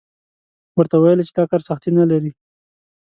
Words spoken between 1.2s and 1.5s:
یې چې دا